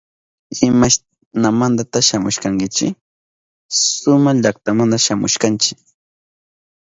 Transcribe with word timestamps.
¿Imashnamantata 0.67 1.97
shamushkankichi? 2.07 2.87
Suma 3.93 4.31
llaktamanta 4.41 4.97
shamushkanchi. 5.05 5.71